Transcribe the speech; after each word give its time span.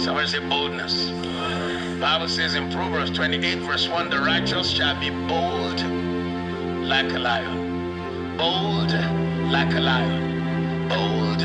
Somebody 0.00 0.28
say 0.28 0.40
boldness. 0.48 1.10
Bible 2.00 2.28
says 2.28 2.54
in 2.54 2.70
Proverbs 2.72 3.10
28 3.10 3.58
verse 3.58 3.86
1, 3.86 4.08
the 4.08 4.18
righteous 4.18 4.70
shall 4.70 4.98
be 4.98 5.10
bold 5.10 5.78
like 6.88 7.12
a 7.12 7.18
lion. 7.18 8.36
Bold 8.38 8.92
like 9.52 9.74
a 9.74 9.80
lion. 9.80 10.88
Bold 10.88 11.42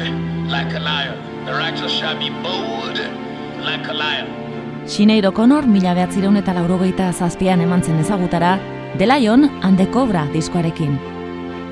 like 0.50 0.74
a 0.74 0.80
lion. 0.80 1.46
The 1.46 1.52
righteous 1.52 1.92
shall 1.92 2.18
be 2.18 2.30
bold 2.30 2.98
like 3.60 3.90
a 3.90 3.94
lion. 3.94 4.28
Sinead 4.88 5.26
O'Connor 5.26 5.68
mila 5.68 5.94
behatzireun 5.94 6.38
eta 6.40 6.54
laurogeita 6.56 7.12
zazpian 7.12 7.60
eman 7.60 7.84
zen 7.84 8.00
ezagutara, 8.00 8.58
The 8.98 9.06
Lion 9.06 9.50
and 9.64 9.78
the 9.78 9.88
Cobra 9.88 10.30
diskoarekin. 10.32 10.96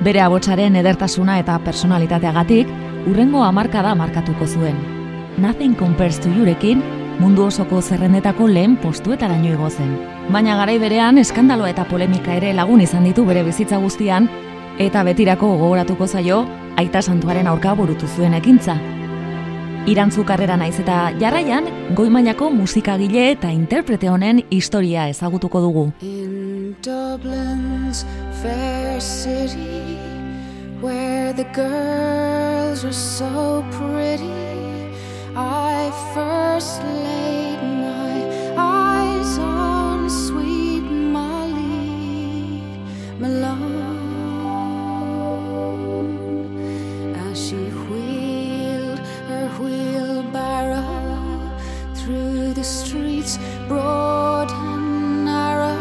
Bere 0.04 0.20
abotsaren 0.20 0.76
edertasuna 0.76 1.38
eta 1.38 1.58
personalitateagatik, 1.64 2.68
urrengo 3.06 3.40
hamarkada 3.42 3.94
markatuko 3.94 4.46
zuen. 4.46 4.93
Nothing 5.36 5.74
compares 5.74 6.20
to 6.20 6.28
yourekin, 6.28 6.82
mundu 7.18 7.48
osoko 7.48 7.80
zerrendetako 7.82 8.46
lehen 8.46 8.76
postuetaraino 8.78 9.50
igo 9.50 9.70
zen. 9.70 9.96
Baina 10.30 10.54
garai 10.56 10.78
berean 10.78 11.18
eskandalo 11.18 11.66
eta 11.66 11.84
polemika 11.90 12.36
ere 12.38 12.52
lagun 12.54 12.80
izan 12.84 13.04
ditu 13.04 13.24
bere 13.26 13.42
bizitza 13.42 13.80
guztian, 13.82 14.28
eta 14.78 15.02
betirako 15.02 15.56
gogoratuko 15.58 16.06
zaio, 16.06 16.44
aita 16.76 17.02
santuaren 17.02 17.50
aurka 17.50 17.74
burutu 17.74 18.06
zuen 18.06 18.34
ekintza. 18.38 18.78
Irantzu 19.90 20.22
karrera 20.24 20.56
naiz 20.56 20.78
eta 20.80 21.10
jarraian, 21.18 21.66
goi 21.98 22.08
mailako 22.14 22.52
musikagile 22.54 23.26
eta 23.32 23.50
interprete 23.50 24.08
honen 24.08 24.44
historia 24.50 25.08
ezagutuko 25.10 25.60
dugu. 25.60 25.84
In 26.00 26.76
Dublin's 26.80 28.06
fair 28.40 29.00
city, 29.00 29.98
where 30.80 31.32
the 31.34 31.44
girls 31.52 32.84
are 32.84 32.92
so 32.92 33.64
pretty, 33.76 34.43
I 35.36 35.90
first 36.14 36.80
laid 36.84 37.60
my 37.60 38.54
eyes 38.56 39.36
on 39.38 40.08
sweet 40.08 40.82
Molly 40.82 42.62
Malone 43.18 43.74
as 47.16 47.48
she 47.48 47.56
wheeled 47.56 49.00
her 49.26 49.48
wheelbarrow 49.58 51.50
through 51.96 52.52
the 52.52 52.62
streets 52.62 53.36
broad 53.66 54.52
and 54.52 55.24
narrow, 55.24 55.76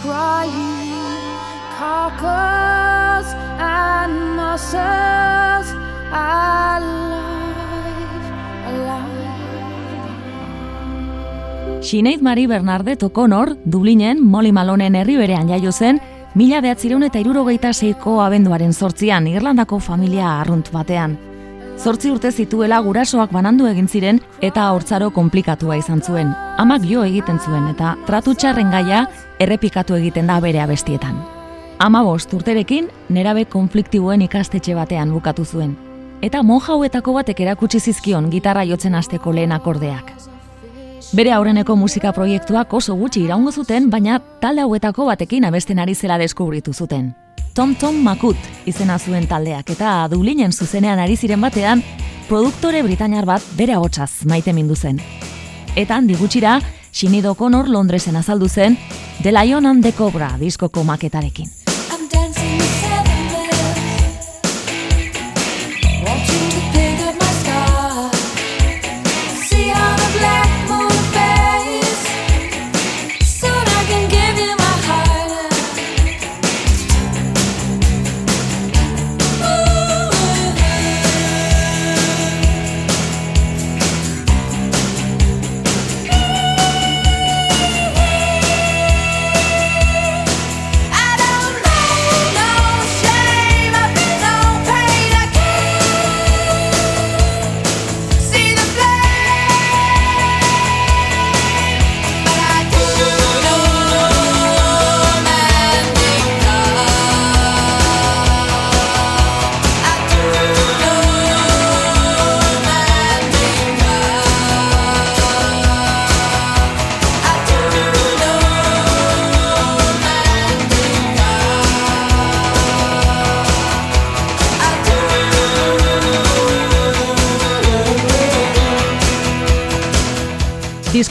crying 0.00 1.18
cockles 1.76 3.34
and 3.58 4.36
mussels 4.36 5.74
Sinead 11.84 12.22
Marie 12.22 12.46
Bernardet 12.46 13.02
O'Connor, 13.02 13.58
Dublinen, 13.66 14.24
Molly 14.24 14.52
Malonen 14.52 14.94
herri 14.94 15.18
berean 15.18 15.50
jaio 15.50 15.70
zen, 15.70 15.98
mila 16.34 16.62
behatzireun 16.64 17.02
eta 17.04 17.20
irurogeita 17.20 17.74
seiko 17.76 18.22
abenduaren 18.24 18.72
sortzian 18.72 19.26
Irlandako 19.28 19.78
familia 19.84 20.30
arrunt 20.40 20.70
batean. 20.72 21.18
Zortzi 21.76 22.08
urte 22.08 22.32
zituela 22.32 22.80
gurasoak 22.80 23.36
banandu 23.36 23.68
egin 23.68 23.88
ziren 23.88 24.22
eta 24.40 24.70
hortzaro 24.72 25.10
konplikatua 25.12 25.76
izan 25.76 26.00
zuen. 26.00 26.32
Amak 26.56 26.88
jo 26.88 27.04
egiten 27.04 27.38
zuen 27.38 27.68
eta 27.68 27.98
tratu 28.06 28.32
txarren 28.32 28.72
gaia 28.72 29.04
errepikatu 29.38 30.00
egiten 30.00 30.32
da 30.32 30.40
bere 30.40 30.64
abestietan. 30.64 31.20
Ama 31.78 32.02
bost 32.02 32.32
urterekin, 32.32 32.88
nerabe 33.10 33.44
konfliktiboen 33.44 34.24
ikastetxe 34.24 34.74
batean 34.74 35.12
bukatu 35.12 35.44
zuen. 35.44 35.76
Eta 36.22 36.42
monja 36.42 36.72
hauetako 36.72 37.20
batek 37.20 37.44
erakutsi 37.44 37.80
zizkion 37.80 38.30
gitarra 38.32 38.64
jotzen 38.64 38.94
hasteko 38.94 39.36
lehen 39.36 39.52
akordeak. 39.52 40.33
Bere 41.14 41.30
aurreneko 41.30 41.76
musika 41.78 42.10
proiektuak 42.10 42.72
oso 42.74 42.96
gutxi 42.98 43.20
iraungo 43.22 43.52
zuten, 43.54 43.84
baina 43.90 44.16
talde 44.42 44.64
hauetako 44.64 45.04
batekin 45.06 45.44
abesten 45.46 45.78
ari 45.78 45.94
zela 45.94 46.16
deskubritu 46.18 46.72
zuten. 46.74 47.12
Tom 47.54 47.76
Tom 47.78 48.00
Makut 48.02 48.48
izena 48.66 48.98
zuen 48.98 49.28
taldeak 49.30 49.70
eta 49.76 50.08
Dublinen 50.10 50.50
zuzenean 50.50 50.98
ari 50.98 51.14
ziren 51.14 51.40
batean, 51.40 51.84
produktore 52.26 52.82
britainiar 52.82 53.30
bat 53.30 53.46
bere 53.54 53.78
ahotsaz 53.78 54.24
maite 54.26 54.52
mindu 54.52 54.74
zen. 54.74 54.98
Eta 55.76 56.00
handi 56.00 56.18
gutxira, 56.18 56.58
Sinead 56.90 57.30
O'Connor 57.30 57.70
Londresen 57.70 58.16
azaldu 58.16 58.48
zen 58.48 58.74
The 59.22 59.30
Lion 59.30 59.66
and 59.66 59.86
the 59.86 59.92
Cobra 59.92 60.34
diskoko 60.40 60.82
maketarekin. 60.82 61.63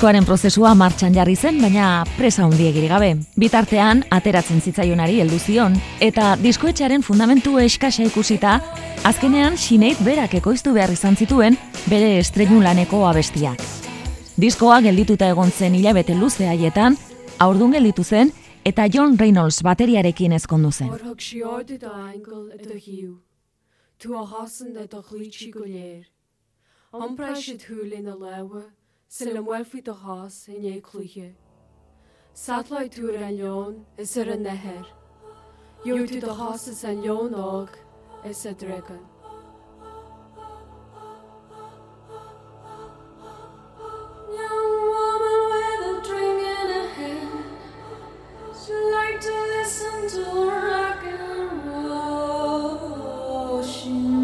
Diskoaren 0.04 0.26
prozesua 0.28 0.74
martxan 0.76 1.14
jarri 1.16 1.38
zen, 1.40 1.62
baina 1.64 2.04
presa 2.18 2.42
handiegirik 2.44 2.90
gabe. 2.92 3.14
Bitartean, 3.40 4.02
ateratzen 4.12 4.60
zitzaionari 4.60 5.22
heldu 5.24 5.38
zion, 5.40 5.78
eta 6.04 6.34
diskoetxearen 6.42 7.06
fundamentu 7.08 7.54
eskasa 7.62 8.04
ikusita, 8.04 8.58
azkenean 9.08 9.56
Sinead 9.56 10.02
berak 10.04 10.36
ekoiztu 10.42 10.74
behar 10.76 10.92
izan 10.92 11.16
zituen 11.16 11.56
bere 11.88 12.18
estreinu 12.18 12.60
laneko 12.60 13.06
abestiak. 13.08 13.64
Diskoa 14.36 14.82
geldituta 14.84 15.32
egon 15.32 15.56
zen 15.56 15.80
hilabete 15.80 16.20
luze 16.20 16.52
haietan, 16.52 17.00
aurdun 17.40 17.72
gelditu 17.80 18.04
zen, 18.04 18.36
eta 18.66 18.92
John 18.92 19.16
Reynolds 19.16 19.64
bateriarekin 19.64 20.36
ezkondu 20.36 20.76
zen. 20.76 20.92
Angel 20.92 21.08
a 24.20 24.28
hasan 24.28 24.76
a 24.76 24.86
do 24.86 25.02
chlítí 25.02 25.50
go 25.50 25.64
léir. 25.64 26.08
Ampra 26.92 27.36
si 27.38 27.56
thuúlin 27.56 28.10
a 28.10 28.16
lewe, 28.20 28.68
se 29.16 29.26
le 29.32 29.42
muelfi 29.42 29.80
do 29.80 29.94
hás 29.94 30.48
in 30.48 30.64
é 30.66 30.82
clúthe. 30.82 31.36
Satlaid 32.34 32.94
túr 32.96 33.16
an 33.22 33.38
leon 33.38 33.86
is 33.96 34.18
ar 34.18 34.30
an 34.36 34.42
nehéir. 34.44 34.88
Dúir 35.86 36.08
tú 36.10 36.20
do 36.20 36.34
hásas 36.34 36.84
an 36.84 37.04
leon 37.04 37.36
ág 37.36 37.70
is 38.26 38.46
a 38.48 38.54
dregan. 38.56 39.06
Like 48.94 49.20
to 49.22 49.36
listen 49.54 50.08
to 50.16 50.26
rock 50.50 51.04
and 51.04 51.66
roll. 51.68 52.80
Oh, 53.30 53.62
she 53.62 54.23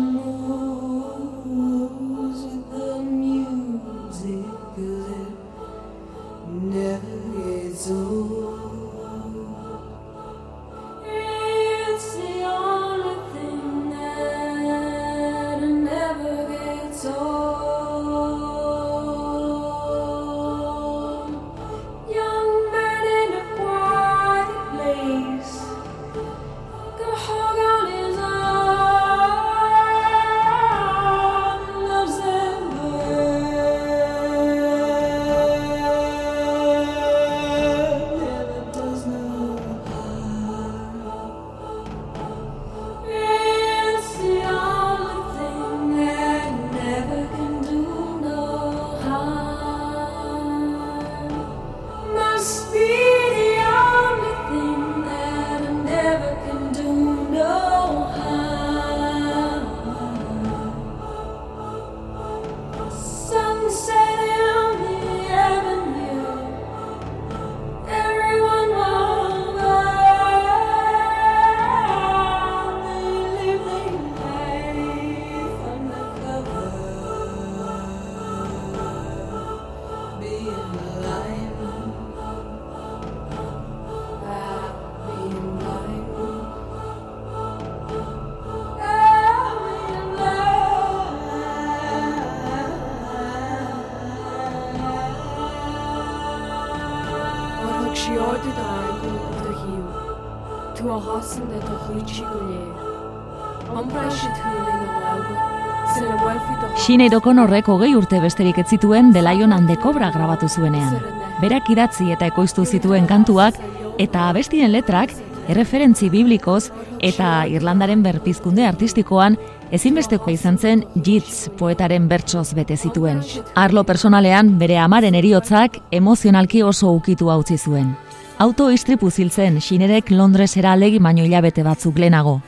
Sinead 107.00 107.16
O'Connorrek 107.16 107.70
hogei 107.72 107.94
urte 107.96 108.18
besterik 108.20 108.58
ez 108.60 108.66
zituen 108.68 109.14
and 109.16 109.68
the 109.70 109.78
Cobra 109.78 110.12
grabatu 110.12 110.50
zuenean. 110.50 111.00
Berak 111.40 111.70
idatzi 111.70 112.12
eta 112.12 112.26
ekoiztu 112.26 112.66
zituen 112.66 113.08
kantuak 113.08 113.56
eta 113.98 114.28
abestien 114.28 114.70
letrak 114.70 115.12
erreferentzi 115.48 116.10
biblikoz 116.10 116.72
eta 117.00 117.46
Irlandaren 117.48 118.04
berpizkunde 118.04 118.66
artistikoan 118.68 119.38
ezinbesteko 119.72 120.30
izan 120.30 120.58
zen 120.58 120.84
Yeats 121.06 121.50
poetaren 121.58 122.10
bertsoz 122.10 122.54
bete 122.54 122.76
zituen. 122.76 123.22
Arlo 123.56 123.86
personalean 123.86 124.60
bere 124.60 124.78
amaren 124.78 125.16
eriotzak 125.16 125.78
emozionalki 125.92 126.64
oso 126.64 126.92
ukitu 126.92 127.30
utzi 127.32 127.58
zuen. 127.58 127.96
Auto 128.40 128.72
istripu 128.72 129.10
ziltzen 129.10 129.62
Sinerek 129.62 130.12
Londresera 130.12 130.76
legi 130.76 131.00
baino 131.00 131.24
hilabete 131.24 131.64
batzuk 131.64 131.98
lehenago. 131.98 132.42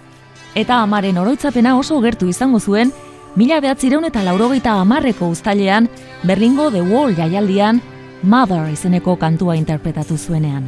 Eta 0.56 0.82
amaren 0.82 1.18
oroitzapena 1.18 1.78
oso 1.78 2.02
gertu 2.02 2.28
izango 2.28 2.60
zuen 2.60 2.92
Mila 3.32 3.62
behatzireun 3.64 4.04
eta 4.10 4.26
laurogeita 4.26 4.74
amarreko 4.82 5.30
uztailean, 5.32 5.88
Berlingo 6.28 6.70
The 6.72 6.82
Wall 6.84 7.16
jaialdian, 7.16 7.80
Mother 8.24 8.66
izeneko 8.74 9.16
kantua 9.16 9.56
interpretatu 9.56 10.18
zuenean. 10.18 10.68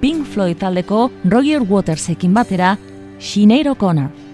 Pink 0.00 0.26
Floyd 0.26 0.60
taldeko 0.60 1.10
Roger 1.24 1.64
Watersekin 1.66 2.34
batera, 2.34 2.76
Sinead 3.18 3.66
O'Connor. 3.72 4.25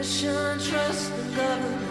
Mother, 0.00 0.08
should 0.08 0.34
I 0.34 0.56
trust 0.56 1.14
the 1.14 1.36
government? 1.36 1.89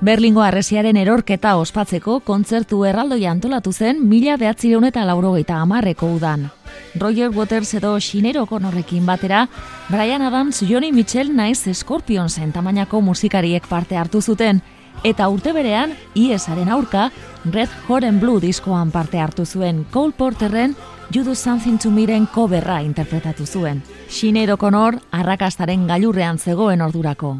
Berlingo 0.00 0.40
arresiaren 0.40 0.96
erorketa 0.96 1.58
ospatzeko 1.60 2.22
kontzertu 2.24 2.86
erraldoia 2.88 3.34
antolatu 3.34 3.72
zen 3.72 3.98
mila 4.08 4.38
behatzireun 4.40 4.86
eta 4.88 5.02
laurogeita 5.04 5.58
amarreko 5.60 6.08
udan. 6.14 6.46
Roger 6.94 7.28
Waters 7.36 7.74
edo 7.76 7.98
Sinead 8.00 8.38
O'Connorrekin 8.40 9.04
batera, 9.04 9.46
Brian 9.90 10.22
Adams, 10.22 10.62
Johnny 10.66 10.90
Mitchell 10.92 11.34
naiz 11.36 11.66
Scorpionsen 11.74 12.52
tamainako 12.52 13.02
musikariek 13.02 13.66
parte 13.68 13.98
hartu 13.98 14.22
zuten, 14.22 14.62
eta 15.04 15.28
urte 15.28 15.52
berean, 15.52 15.92
IESaren 16.14 16.72
aurka, 16.72 17.10
Red 17.44 17.68
Hot 17.88 18.04
and 18.04 18.20
Blue 18.20 18.40
diskoan 18.40 18.90
parte 18.90 19.20
hartu 19.20 19.44
zuen 19.44 19.84
Cole 19.90 20.12
Porterren 20.16 20.76
You 21.12 21.24
Do 21.24 21.34
Something 21.34 21.78
to 21.78 21.90
Meren 21.90 22.24
coverra 22.26 22.80
interpretatu 22.82 23.44
zuen. 23.44 23.82
Sinead 24.08 24.48
O'Connor 24.56 24.96
arrakastaren 25.10 25.86
gailurrean 25.86 26.38
zegoen 26.38 26.80
ordurako. 26.80 27.36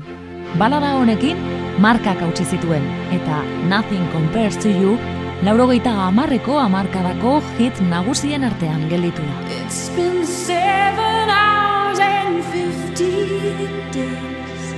Balada 0.58 0.96
honekin, 0.98 1.59
markak 1.80 2.20
hautsi 2.20 2.44
zituen, 2.44 2.84
eta 3.16 3.40
Nothing 3.70 4.04
Compares 4.12 4.58
to 4.60 4.68
You, 4.68 4.98
laurogeita 5.46 5.92
amarreko 6.06 6.58
amarkadako 6.60 7.38
hit 7.56 7.80
nagusien 7.88 8.44
artean 8.44 8.84
gelditu 8.90 9.24
da. 9.24 9.36
It's 9.62 9.88
been 9.96 10.26
seven 10.26 11.32
hours 11.32 11.98
and 12.04 12.44
fifteen 12.52 13.72
days 13.96 14.74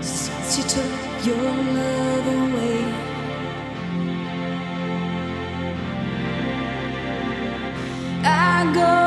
since 0.00 0.58
you 0.58 0.64
took 0.70 1.26
your 1.26 1.50
love 1.74 2.28
away. 2.38 2.84
I 8.22 8.72
go 8.74 8.99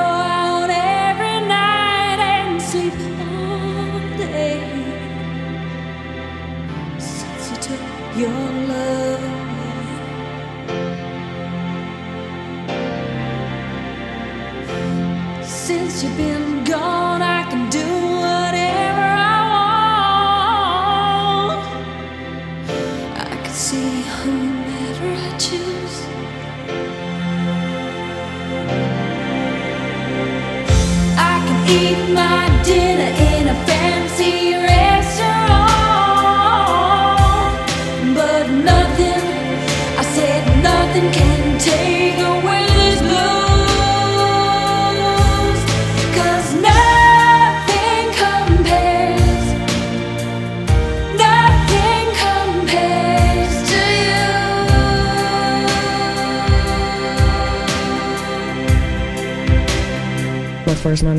Since 16.03 16.19
you've 16.19 16.32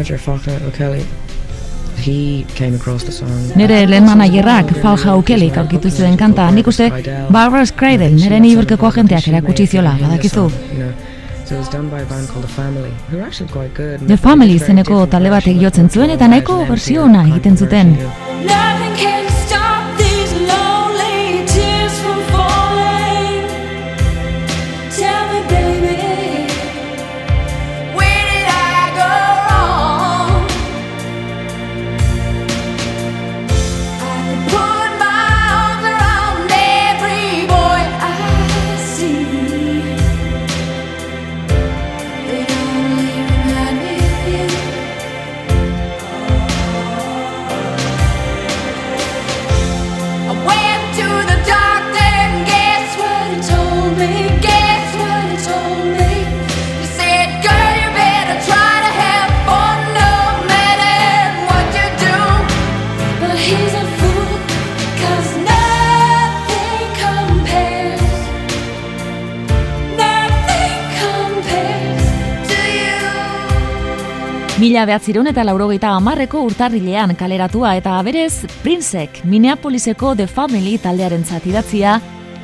manager, 0.04 0.18
Faulkner 0.18 0.60
O'Kelly, 0.68 1.04
he 1.96 2.44
came 2.54 2.74
across 2.74 3.04
the 3.04 3.12
song. 3.12 3.28
Nere 3.56 3.86
lehen 3.86 4.04
managerrak 4.04 4.70
Falja 4.82 5.16
Ukelik 5.16 5.56
aurkitu 5.56 5.90
zuen 5.90 6.16
kanta, 6.16 6.50
nik 6.50 6.66
uste 6.66 6.90
Barbara 7.30 7.64
Scradle, 7.66 8.10
nere 8.10 8.40
niberkeko 8.40 8.86
agenteak 8.86 9.28
erakutsi 9.28 9.66
ziola, 9.66 9.96
badakizu. 10.00 10.48
The 14.06 14.16
Family, 14.16 14.54
izeneko 14.54 15.06
talde 15.06 15.30
batek 15.30 15.60
jotzen 15.60 15.90
zuen 15.90 16.10
eta 16.10 16.28
nahiko 16.28 16.64
bersio 16.68 17.04
ona 17.04 17.26
egiten 17.28 17.56
zuten. 17.56 17.96
Mila 74.74 74.88
behatzireun 74.90 75.28
eta 75.30 75.44
laurogeita 75.46 75.92
amarreko 75.94 76.40
urtarrilean 76.48 77.12
kaleratua 77.14 77.76
eta 77.78 77.92
berez 78.02 78.40
Princek 78.64 79.20
Minneapoliseko 79.22 80.16
The 80.18 80.26
Family 80.26 80.80
taldearen 80.82 81.22
zatidatzia 81.22 82.00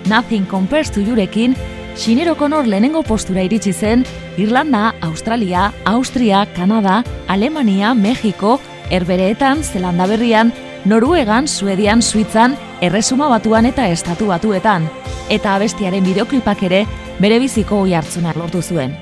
Nothing 0.06 0.46
Compares 0.46 0.92
to 0.94 1.02
Yourekin 1.02 1.56
Xinero 1.98 2.36
Conor 2.38 2.68
lehenengo 2.70 3.02
postura 3.02 3.42
iritsi 3.42 3.72
zen 3.72 4.06
Irlanda, 4.38 4.94
Australia, 5.02 5.72
Austria, 5.84 6.46
Kanada, 6.54 7.02
Alemania, 7.26 7.94
Mexiko, 7.94 8.60
Herbereetan, 8.90 9.64
Zelanda 9.64 10.06
Berrian, 10.06 10.52
Noruegan, 10.84 11.48
Suedian, 11.48 12.00
Suitzan, 12.00 12.54
Erresuma 12.80 13.26
Batuan 13.26 13.66
eta 13.66 13.88
Estatu 13.88 14.30
Batuetan. 14.30 14.86
Eta 15.28 15.56
abestiaren 15.56 16.06
bideoklipak 16.06 16.62
ere 16.70 16.84
bere 17.18 17.42
biziko 17.42 17.82
oi 17.88 17.94
hartzunak 17.98 18.38
lortu 18.38 18.62
zuen. 18.62 18.94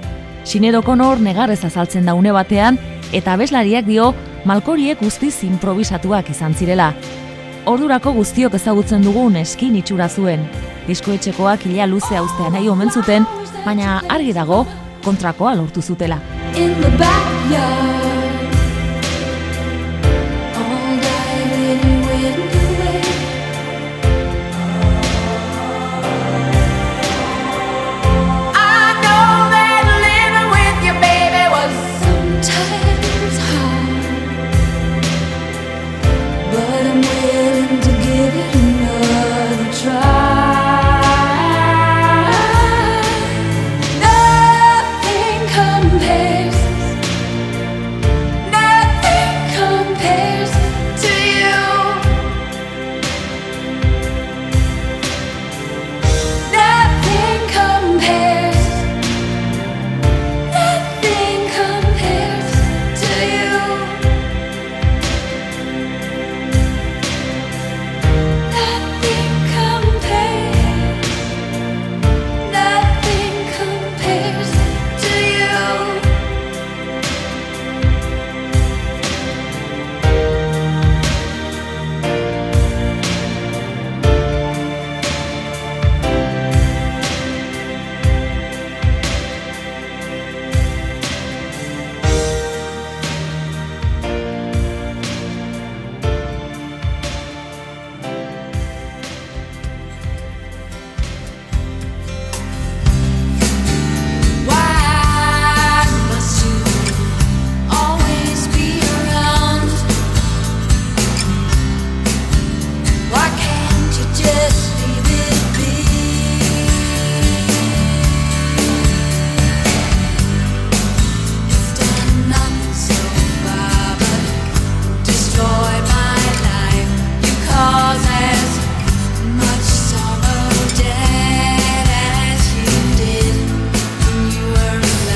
Xinero 0.48 0.80
Conor 0.80 1.20
negarrez 1.20 1.62
azaltzen 1.66 2.06
da 2.08 2.14
une 2.14 2.32
batean 2.32 2.78
eta 3.12 3.34
abeslariak 3.34 3.86
dio 3.86 4.12
malkoriek 4.44 5.00
guztiz 5.00 5.44
improvisatuak 5.44 6.30
izan 6.30 6.54
zirela. 6.54 6.92
Ordurako 7.66 8.14
guztiok 8.16 8.54
ezagutzen 8.54 9.04
dugun 9.04 9.36
eskin 9.36 9.76
itxura 9.76 10.08
zuen. 10.08 10.46
Diskoetxekoak 10.88 11.66
hilea 11.66 11.86
luze 11.86 12.16
hauztea 12.16 12.50
nahi 12.54 12.68
omen 12.68 12.90
zuten, 12.90 13.26
baina 13.66 14.00
argi 14.08 14.32
dago 14.32 14.64
kontrakoa 15.04 15.54
lortu 15.54 15.82
zutela. 15.82 16.20
in 16.58 16.80
the 16.80 18.17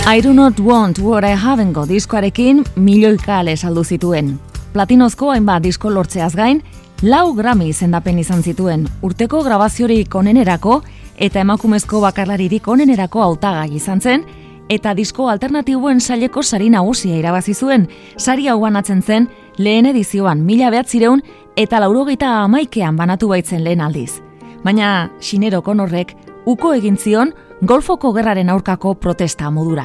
I 0.05 0.21
do 0.21 0.33
not 0.33 0.59
want 0.59 0.99
what 0.99 1.25
I 1.25 1.37
haven't 1.37 1.73
got 1.73 1.89
diskoarekin 1.89 2.65
milioika 2.77 3.39
ale 3.39 3.57
saldu 3.57 3.85
zituen. 3.85 4.39
Platinozko 4.73 5.31
hainbat 5.31 5.63
disko 5.63 5.91
lortzeaz 5.91 6.35
gain, 6.35 6.59
lau 7.03 7.35
Grammy 7.35 7.69
izendapen 7.71 8.19
izan 8.19 8.43
zituen, 8.43 8.89
urteko 9.03 9.45
grabaziorik 9.47 10.15
onenerako 10.15 10.81
eta 11.17 11.41
emakumezko 11.41 12.01
bakarlaririk 12.03 12.67
onenerako 12.69 13.23
hautagai 13.23 13.77
izan 13.77 14.01
zen, 14.01 14.25
eta 14.69 14.95
disko 14.95 15.29
alternatiboen 15.31 16.01
saileko 16.01 16.43
sari 16.43 16.69
nagusia 16.71 17.17
irabazi 17.17 17.55
zuen, 17.55 17.87
sari 18.17 18.49
hau 18.49 18.59
banatzen 18.61 19.03
zen 19.03 19.31
lehen 19.57 19.87
edizioan 19.87 20.43
mila 20.43 20.71
behatzireun 20.75 21.23
eta 21.57 21.79
laurogeita 21.79 22.41
amaikean 22.43 22.97
banatu 22.97 23.29
baitzen 23.29 23.63
lehen 23.63 23.81
aldiz. 23.81 24.19
Baina 24.65 25.13
Xinero 25.21 25.63
Konorrek 25.63 26.17
uko 26.45 26.75
egin 26.75 26.99
zion 26.99 27.35
Golfoko 27.63 28.11
gerraren 28.11 28.49
aurkako 28.51 28.97
protesta 28.99 29.49
modura. 29.55 29.85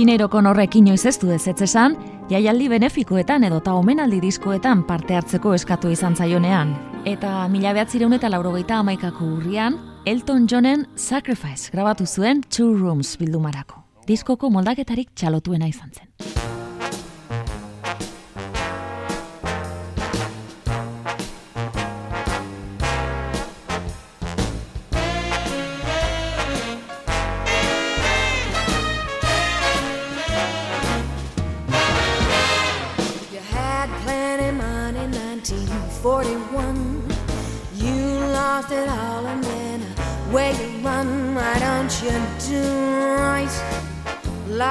All. 0.00 0.10
Sinerokon 0.10 0.46
horrek 0.46 0.76
inoiz 0.76 1.04
ez 1.04 1.18
du 1.20 1.30
ez 1.30 1.46
ez 1.46 1.60
esan, 1.60 1.94
jaialdi 2.30 2.68
benefikoetan 2.68 3.44
edota 3.44 3.74
omenaldi 3.74 4.20
diskoetan 4.20 4.84
parte 4.86 5.14
hartzeko 5.14 5.52
eskatu 5.54 5.90
izan 5.90 6.16
zaionean. 6.16 6.74
Eta 7.04 7.48
mila 7.48 7.74
behatzireun 7.74 8.12
eta 8.16 8.30
laurogeita 8.30 8.78
amaikako 8.78 9.24
urrian, 9.36 9.76
Elton 10.06 10.46
Johnen 10.48 10.86
Sacrifice 10.96 11.70
grabatu 11.70 12.06
zuen 12.06 12.40
Two 12.48 12.78
Rooms 12.78 13.18
bildumarako. 13.18 13.82
Diskoko 14.08 14.48
moldaketarik 14.50 15.10
txalotuena 15.14 15.68
izan 15.68 15.90
zen. 15.92 16.09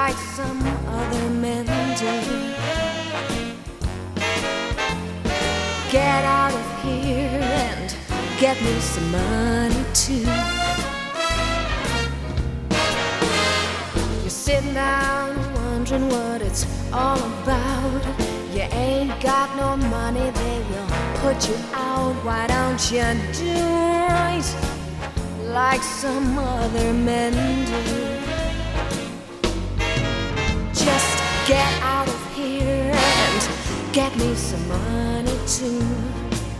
Like 0.09 0.17
some 0.17 0.61
other 0.87 1.29
men 1.29 1.65
do? 1.95 2.15
Get 5.91 6.23
out 6.25 6.51
of 6.51 6.83
here 6.83 7.39
and 7.67 7.95
get 8.39 8.59
me 8.63 8.79
some 8.79 9.11
money 9.11 9.85
too. 9.93 10.31
You're 14.21 14.37
sitting 14.45 14.73
down 14.73 15.37
wondering 15.53 16.09
what 16.09 16.41
it's 16.41 16.65
all 16.91 17.21
about. 17.43 18.01
You 18.51 18.65
ain't 18.85 19.21
got 19.21 19.55
no 19.57 19.77
money, 19.89 20.31
they 20.31 20.59
will 20.69 20.89
put 21.21 21.47
you 21.47 21.57
out. 21.73 22.15
Why 22.25 22.47
don't 22.47 22.81
you 22.91 23.07
do 23.33 23.53
right 24.09 24.49
like 25.43 25.83
some 25.83 26.39
other 26.39 26.93
men 26.93 27.33
do? 27.67 28.18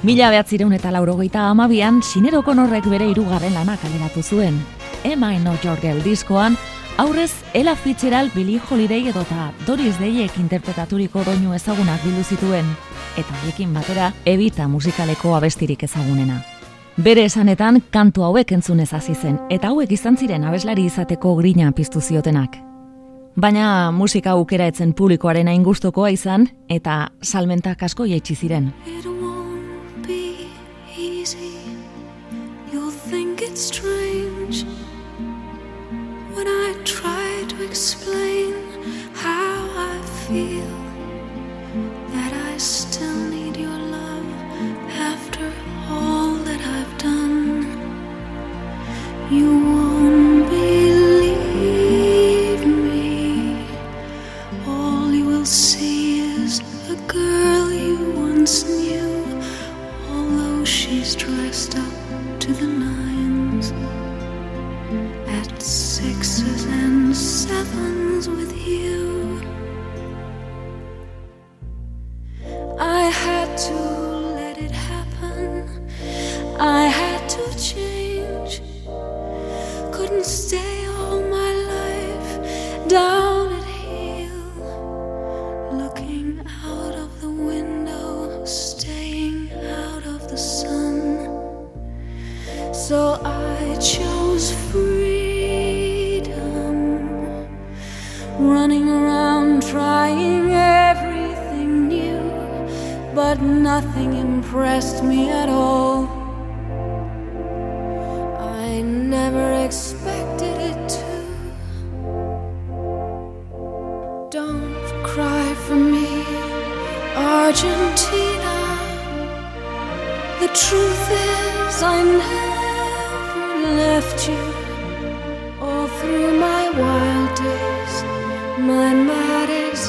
Mila 0.02 0.30
behatzireun 0.32 0.74
eta 0.74 0.90
laurogeita 0.96 1.44
amabian, 1.52 2.00
sinerokon 2.02 2.60
horrek 2.64 2.88
bere 2.90 3.06
hirugarren 3.12 3.54
lana 3.54 3.76
kaleratu 3.78 4.24
zuen. 4.24 4.58
Am 5.06 5.24
I 5.24 5.38
Not 5.44 5.64
Your 5.64 6.04
diskoan, 6.04 6.58
aurrez 6.98 7.32
Ella 7.54 7.76
Fitzgerald, 7.76 8.32
Billie 8.34 8.60
Holiday 8.70 9.10
edota 9.10 9.52
Doris 9.68 10.00
Dayek 10.00 10.40
interpretaturiko 10.40 11.24
doinu 11.24 11.54
ezagunak 11.54 12.02
bildu 12.04 12.24
zituen, 12.24 12.66
eta 13.18 13.34
haiekin 13.44 13.74
batera 13.74 14.14
Evita 14.26 14.68
musikaleko 14.68 15.36
abestirik 15.36 15.84
ezagunena. 15.84 16.42
Bere 16.98 17.26
esanetan 17.26 17.84
kantu 17.92 18.24
hauek 18.24 18.52
entzunez 18.52 18.92
hasi 18.94 19.14
zen, 19.14 19.38
eta 19.50 19.70
hauek 19.70 19.92
izan 19.92 20.18
ziren 20.18 20.44
abeslari 20.44 20.86
izateko 20.86 21.36
grina 21.36 21.72
piztu 21.72 22.02
ziotenak. 22.02 22.69
Baina 23.36 23.92
musika 23.92 24.32
aukera 24.32 24.68
etzen 24.72 24.94
publikoaren 24.94 25.48
hain 25.48 25.64
gustokoa 25.64 26.10
izan, 26.12 26.48
eta 26.70 27.10
salmentak 27.22 27.84
asko 27.84 28.06
jaitsi 28.10 28.36
ziren. 28.36 28.74
When 36.36 36.48
I 36.48 36.74
try 36.86 37.44
to 37.50 37.64
explain 37.64 38.54
how 39.14 39.68
I 39.76 40.00
feel. 40.28 40.79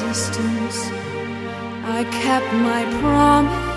Existence, 0.01 0.89
I 1.85 2.03
kept 2.11 2.51
my 2.53 2.83
promise. 3.01 3.70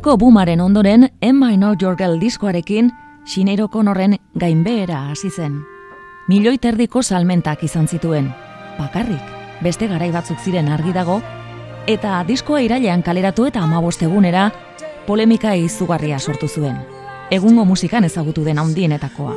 Aurreko 0.00 0.16
bumaren 0.16 0.62
ondoren, 0.62 1.10
Not 1.20 1.82
Your 1.82 1.94
Girl 1.94 2.18
diskoarekin, 2.18 2.90
Sineiro 3.26 3.68
Konorren 3.68 4.16
gainbehera 4.34 5.10
hasi 5.10 5.28
zen. 5.28 5.60
Milioi 6.26 6.56
terdiko 6.56 7.02
salmentak 7.02 7.62
izan 7.64 7.86
zituen. 7.86 8.32
Bakarrik, 8.78 9.20
beste 9.60 9.88
garai 9.88 10.10
batzuk 10.10 10.38
ziren 10.40 10.68
argi 10.68 10.94
dago, 10.94 11.20
eta 11.86 12.24
diskoa 12.26 12.62
irailean 12.62 13.02
kaleratu 13.02 13.44
eta 13.44 13.60
amabost 13.60 14.00
egunera, 14.00 14.50
polemika 15.06 15.52
izugarria 15.54 16.18
sortu 16.18 16.48
zuen. 16.48 16.78
Egungo 17.30 17.66
musikan 17.66 18.04
ezagutu 18.04 18.42
den 18.42 18.58
handienetakoa. 18.58 19.36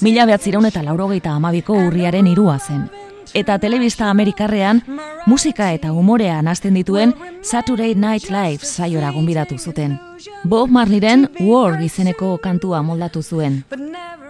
Mila 0.00 0.26
behatzireun 0.26 0.66
eta 0.66 0.82
laurogeita 0.82 1.36
amabiko 1.38 1.78
urriaren 1.86 2.26
irua 2.26 2.58
zen. 2.58 2.88
Eta 3.34 3.58
telebista 3.58 4.10
amerikarrean, 4.10 4.82
musika 5.26 5.70
eta 5.72 5.92
umorea 5.96 6.42
nazten 6.42 6.74
dituen 6.76 7.14
Saturday 7.42 7.94
Night 7.94 8.28
Live 8.28 8.66
saiora 8.66 9.10
gonbidatu 9.12 9.56
zuten. 9.58 9.98
Bob 10.44 10.68
Marleyren 10.70 11.28
War 11.40 11.80
izeneko 11.82 12.36
kantua 12.42 12.82
moldatu 12.82 13.22
zuen. 13.22 13.64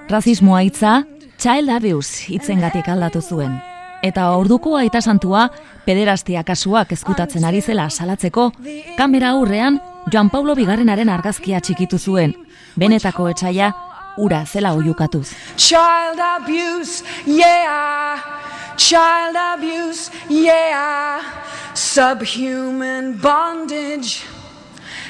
Razismoa 0.09 0.62
hitza, 0.62 1.03
child 1.38 1.75
abuse 1.75 2.29
hitzengatik 2.29 2.88
aldatu 2.88 3.21
zuen. 3.23 3.59
Eta 4.03 4.29
orduko 4.37 4.77
aita 4.77 5.01
santua, 5.01 5.49
pederastia 5.85 6.45
kasuak 6.45 6.93
ezkutatzen 6.93 7.45
ari 7.45 7.61
zela 7.61 7.88
salatzeko, 7.91 8.53
kamera 8.97 9.31
aurrean 9.31 9.81
Joan 10.12 10.31
Paulo 10.31 10.55
Bigarrenaren 10.55 11.09
argazkia 11.09 11.61
txikitu 11.61 11.99
zuen. 11.99 12.35
Benetako 12.79 13.29
etsaia, 13.35 13.73
ura 14.19 14.45
zela 14.47 14.75
oiukatuz. 14.79 15.29
Child 15.57 16.23
abuse, 16.23 17.03
yeah. 17.27 18.41
Child 18.76 19.58
abuse, 19.58 20.11
yeah. 20.28 21.74
Subhuman 21.74 23.18
bondage 23.18 24.24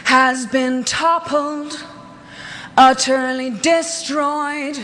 has 0.05 0.46
been 0.46 0.85
toppled, 0.85 1.85
utterly 2.77 3.51
destroyed. 3.51 4.79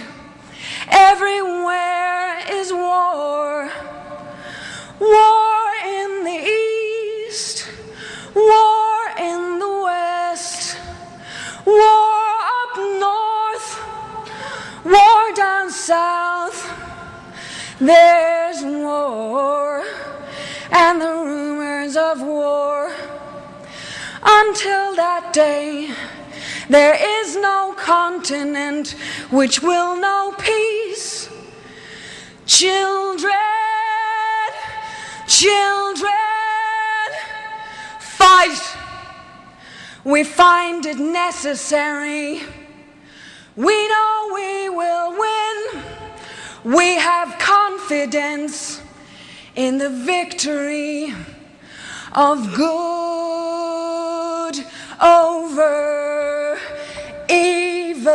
Everywhere 0.88 2.38
is 2.50 2.72
war. 2.72 3.70
War 5.00 5.72
in 5.84 6.24
the 6.24 6.40
east, 7.28 7.68
war 8.34 9.08
in 9.18 9.58
the 9.58 9.80
west, 9.84 10.78
war 11.64 12.20
up 12.62 12.76
north, 12.98 13.80
war 14.84 15.34
down 15.34 15.70
south. 15.70 16.87
There's 17.80 18.64
war 18.64 19.84
and 20.72 21.00
the 21.00 21.12
rumors 21.12 21.96
of 21.96 22.20
war. 22.20 22.90
Until 24.20 24.96
that 24.96 25.32
day, 25.32 25.94
there 26.68 26.96
is 27.20 27.36
no 27.36 27.74
continent 27.78 28.96
which 29.30 29.62
will 29.62 29.94
know 29.94 30.34
peace. 30.38 31.30
Children, 32.46 33.32
children, 35.28 36.10
fight. 38.00 38.76
We 40.02 40.24
find 40.24 40.84
it 40.84 40.98
necessary. 40.98 42.42
We 43.54 43.88
know 43.88 44.30
we 44.34 44.68
will 44.68 45.16
win. 45.16 45.97
We 46.68 47.00
have 47.00 47.38
confidence 47.38 48.82
in 49.56 49.78
the 49.78 49.88
victory 49.88 51.14
of 52.12 52.54
good 52.54 54.66
over 55.00 56.58
evil. 57.30 58.12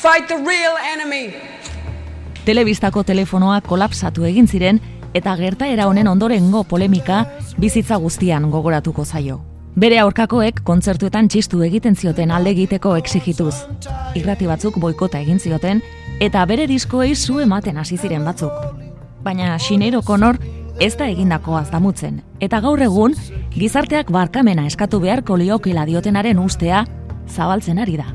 Fight 0.00 0.28
the 0.28 0.36
real 0.36 0.76
enemy. 0.80 1.34
Telebistako 2.46 3.04
telefonoa 3.04 3.60
kolapsatu 3.60 4.24
egin 4.24 4.48
ziren 4.48 4.80
eta 5.12 5.36
gertaera 5.36 5.92
honen 5.92 6.08
ondorengo 6.08 6.64
polemika 6.64 7.26
bizitza 7.60 8.00
guztian 8.00 8.48
gogoratuko 8.50 9.04
zaio. 9.04 9.53
Bere 9.74 9.96
aurkakoek 9.98 10.60
kontzertuetan 10.62 11.26
txistu 11.26 11.64
egiten 11.66 11.96
zioten 11.98 12.30
alde 12.30 12.52
egiteko 12.54 12.92
exigituz. 12.94 13.54
Irrati 14.14 14.46
batzuk 14.46 14.78
boikota 14.78 15.18
egin 15.18 15.40
zioten 15.42 15.80
eta 16.22 16.44
bere 16.46 16.68
diskoei 16.70 17.16
zu 17.16 17.40
ematen 17.42 17.80
hasi 17.82 17.98
ziren 17.98 18.22
batzuk. 18.24 18.54
Baina 19.26 19.58
Sineiro 19.58 20.02
Konor 20.06 20.38
ez 20.78 20.94
da 20.94 21.10
egindakoaz 21.10 21.72
damutzen 21.72 22.22
eta 22.38 22.62
gaur 22.62 22.86
egun 22.86 23.18
gizarteak 23.56 24.14
barkamena 24.14 24.68
eskatu 24.70 25.02
beharko 25.02 25.36
liokila 25.42 25.86
diotenaren 25.90 26.38
ustea 26.38 26.86
zabaltzen 27.26 27.82
ari 27.82 27.98
da. 27.98 28.12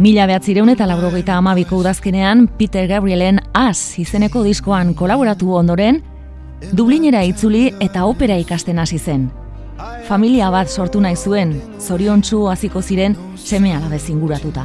Mila 0.00 0.24
behatzireun 0.24 0.70
eta 0.72 0.86
laurogeita 0.88 1.34
amabiko 1.36 1.76
udazkenean 1.76 2.46
Peter 2.56 2.86
Gabrielen 2.88 3.36
Az 3.52 3.98
izeneko 4.00 4.40
diskoan 4.46 4.94
kolaboratu 4.96 5.52
ondoren, 5.52 5.98
Dublinera 6.72 7.20
itzuli 7.28 7.66
eta 7.84 8.06
opera 8.08 8.38
ikasten 8.40 8.78
hasi 8.80 8.96
zen. 8.98 9.26
Familia 10.08 10.48
bat 10.50 10.72
sortu 10.72 11.02
nahi 11.04 11.16
zuen, 11.16 11.52
zoriontsu 11.78 12.46
hasiko 12.48 12.80
ziren 12.80 13.16
seme 13.36 13.74
alabe 13.76 13.98
zinguratuta. 13.98 14.64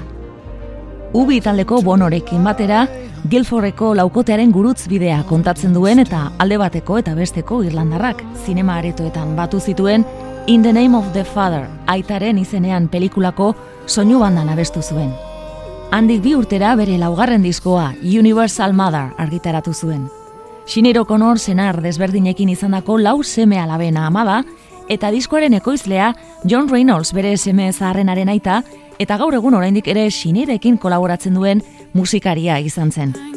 Ubi 1.13 1.41
taldeko 1.41 1.81
bonorekin 1.83 2.43
batera, 2.43 2.85
Guilfordeko 3.27 3.93
laukotearen 3.99 4.51
gurutz 4.55 4.87
bidea 4.87 5.23
kontatzen 5.27 5.73
duen 5.75 5.99
eta 5.99 6.29
alde 6.39 6.61
bateko 6.63 7.01
eta 7.03 7.15
besteko 7.15 7.63
Irlandarrak 7.65 8.23
zinema 8.45 8.79
aretoetan 8.79 9.35
batu 9.35 9.59
zituen 9.59 10.05
In 10.47 10.61
the 10.61 10.71
Name 10.71 10.95
of 10.95 11.11
the 11.11 11.25
Father, 11.25 11.67
aitaren 11.87 12.37
izenean 12.37 12.87
pelikulako 12.87 13.55
soinu 13.87 14.19
bandan 14.19 14.49
abestu 14.49 14.81
zuen. 14.81 15.11
Handik 15.91 16.21
bi 16.23 16.35
urtera 16.35 16.75
bere 16.75 16.97
laugarren 16.97 17.43
diskoa 17.43 17.93
Universal 18.03 18.73
Mother 18.73 19.13
argitaratu 19.17 19.73
zuen. 19.73 20.07
Sineiro 20.65 21.05
Konor 21.05 21.39
senar 21.39 21.81
desberdinekin 21.81 22.49
izandako 22.49 22.97
lau 22.97 23.21
seme 23.23 23.59
alabena 23.59 24.07
ama 24.07 24.25
da, 24.25 24.39
eta 24.89 25.11
diskoaren 25.11 25.53
ekoizlea 25.53 26.13
John 26.43 26.69
Reynolds 26.69 27.13
bere 27.13 27.37
seme 27.37 27.71
zaharrenaren 27.71 28.29
aita, 28.29 28.63
eta 28.99 29.17
gaur 29.21 29.37
egun 29.37 29.53
oraindik 29.53 29.87
ere 29.87 30.09
Sinerekin 30.11 30.77
kolaboratzen 30.77 31.33
duen 31.37 31.63
musikaria 31.93 32.59
izan 32.59 32.91
zen. 32.91 33.34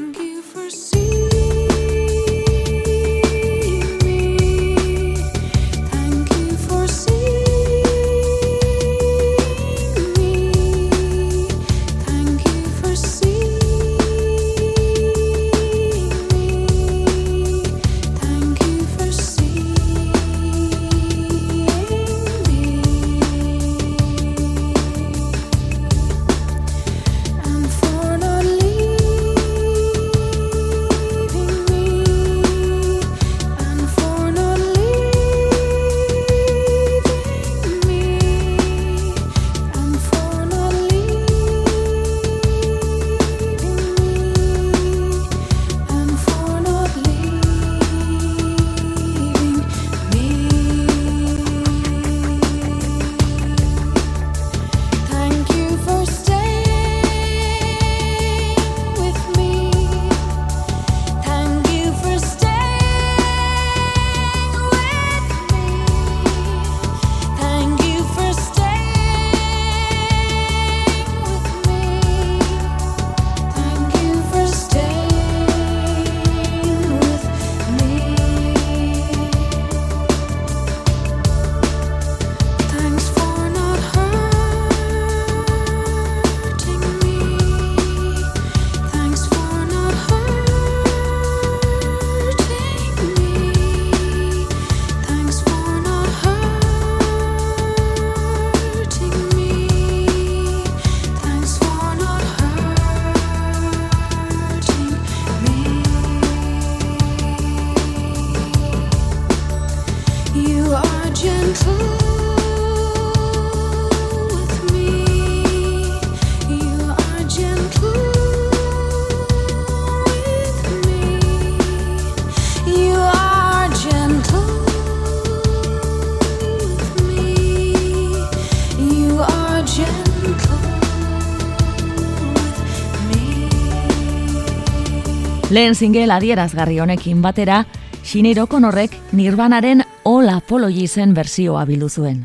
Lehen 135.59 135.75
single 135.75 136.13
adierazgarri 136.15 136.77
honekin 136.79 137.19
batera, 137.19 137.65
Sinead 138.07 138.39
O'Connorrek 138.39 138.93
Nirvanaren 139.11 139.83
All 140.07 140.29
Apologiesen 140.31 141.17
bersioa 141.17 141.65
bildu 141.67 141.89
zuen. 141.89 142.21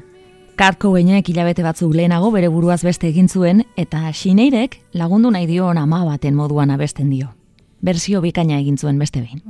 Kurt 0.54 0.78
Cobainek 0.78 1.32
hilabete 1.34 1.65
batzuk 1.65 1.96
lehenago 1.98 2.30
bere 2.36 2.52
buruaz 2.54 2.84
beste 2.86 3.10
egin 3.10 3.26
zuen 3.26 3.63
eta 3.76 4.04
Sineadek 4.13 4.78
lagundu 4.93 5.34
nahi 5.34 5.50
dio 5.50 5.72
ama 5.74 6.04
baten 6.06 6.36
moduan 6.36 6.69
abesten 6.69 7.10
dio. 7.10 7.34
Bersio 7.82 8.22
bikaina 8.22 8.60
egin 8.60 8.78
zuen 8.78 9.00
beste 9.00 9.26
behin. 9.26 9.41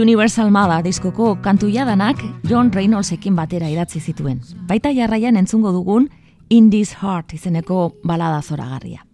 Universal 0.00 0.50
Mother 0.50 0.84
diskoko 0.84 1.32
kantu 1.42 1.68
jadanak 1.72 2.20
John 2.46 2.70
Reynoldsekin 2.72 3.34
batera 3.36 3.70
idatzi 3.72 4.00
zituen. 4.00 4.40
Baita 4.68 4.92
jarraian 4.94 5.36
entzungo 5.36 5.72
dugun 5.74 6.08
In 6.50 6.70
This 6.70 6.94
Heart 7.02 7.34
izeneko 7.34 7.94
balada 8.04 8.40
zoragarria. 8.42 9.07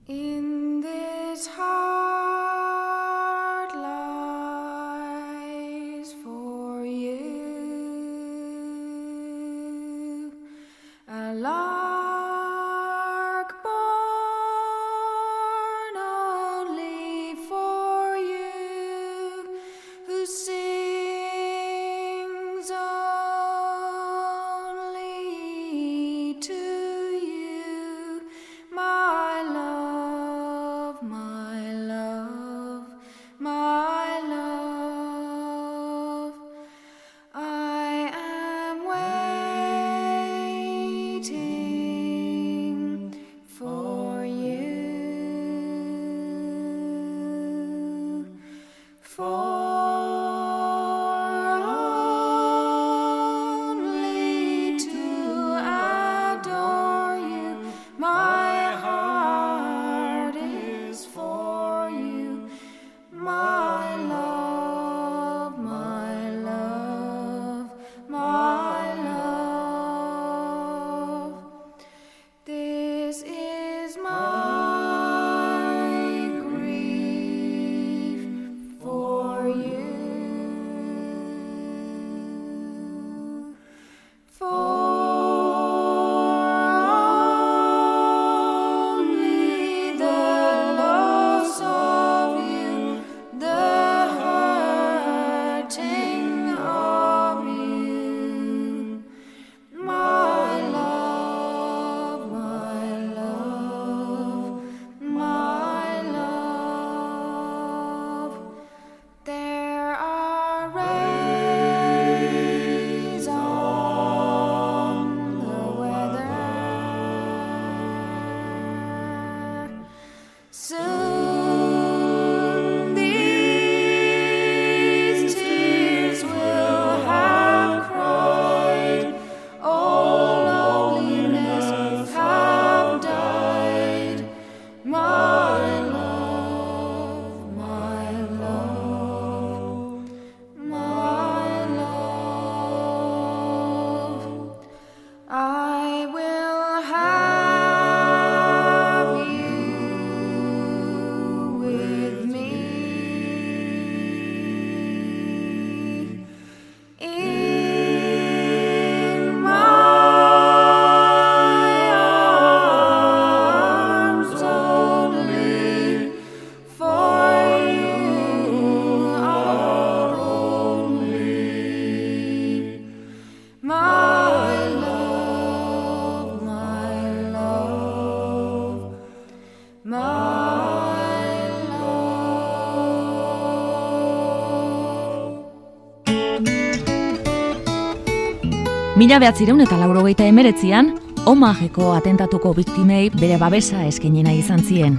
Mila 189.04 189.18
behatzireun 189.20 189.58
eta 189.60 189.76
laurogeita 189.76 190.24
emeretzian, 190.24 190.86
Omageko 191.28 191.90
atentatuko 191.92 192.54
biktimei 192.56 193.10
bere 193.12 193.36
babesa 193.36 193.82
eskenina 193.84 194.32
izan 194.32 194.62
zien. 194.64 194.94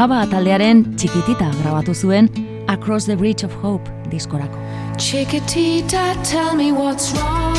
Aba 0.00 0.22
taldearen 0.30 0.80
txikitita 0.96 1.50
grabatu 1.58 1.92
zuen 1.92 2.30
Across 2.72 3.10
the 3.10 3.16
Bridge 3.20 3.44
of 3.44 3.52
Hope 3.60 3.92
diskorako. 4.08 4.56
Chiquitita, 4.96 6.06
tell 6.24 6.56
me 6.56 6.72
what's 6.72 7.12
wrong. 7.12 7.52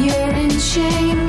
You're 0.00 0.40
in 0.40 0.58
shame. 0.58 1.23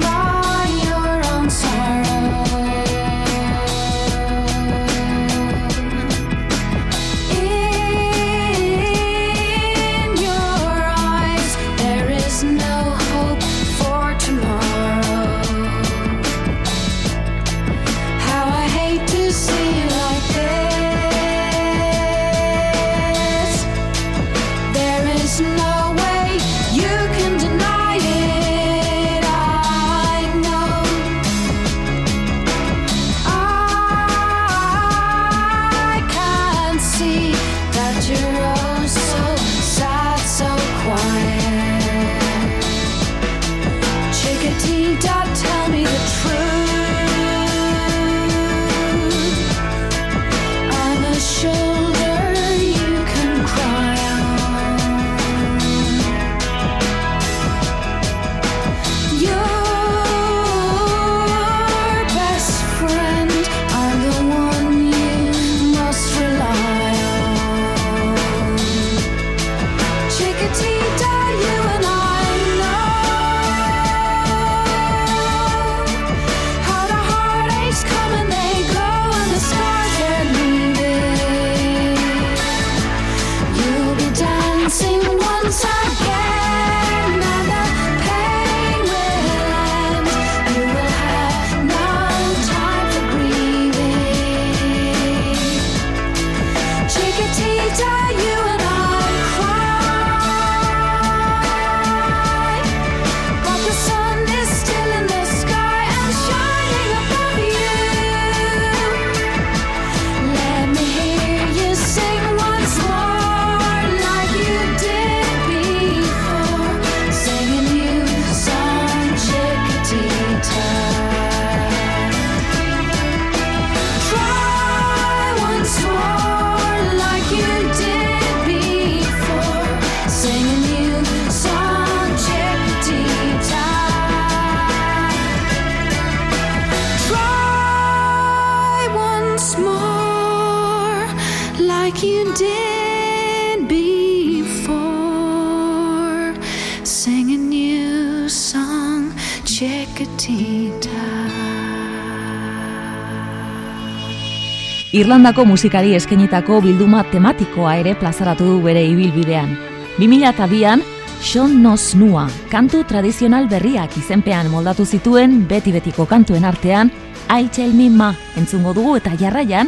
Irlandako 154.95 155.43
musikari 155.43 155.91
eskenitako 155.97 156.61
bilduma 156.63 157.01
tematikoa 157.11 157.73
ere 157.81 157.97
plazaratu 157.99 158.45
du 158.47 158.59
bere 158.63 158.79
ibilbidean. 158.87 159.49
2002an, 159.97 160.83
Sean 161.19 161.57
Nos 161.63 161.89
Nua, 161.99 162.29
kantu 162.47 162.85
tradizional 162.87 163.49
berriak 163.51 163.97
izenpean 163.99 164.47
moldatu 164.53 164.85
zituen 164.85 165.41
beti-betiko 165.49 166.05
kantuen 166.07 166.47
artean, 166.47 166.93
I 167.27 167.49
Tell 167.51 167.75
Me 167.75 167.89
Ma 167.89 168.13
entzungo 168.39 168.71
dugu 168.73 168.95
eta 169.01 169.17
jarraian, 169.19 169.67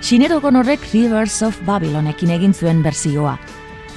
Sinero 0.00 0.38
Gonorrek 0.40 0.86
Rivers 0.92 1.40
of 1.42 1.58
Babylonekin 1.66 2.30
egin 2.36 2.54
zuen 2.54 2.84
berzioa. 2.86 3.34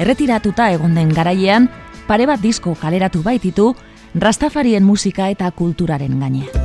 Erretiratuta 0.02 0.72
egon 0.74 0.98
den 0.98 1.14
garailean, 1.14 1.70
pare 2.08 2.26
bat 2.26 2.42
disko 2.42 2.74
kaleratu 2.74 3.22
baititu, 3.22 3.76
Rastafarien 4.16 4.84
musika 4.84 5.30
eta 5.30 5.52
kulturaren 5.52 6.18
gainean. 6.20 6.61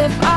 if 0.00 0.22
I 0.22 0.29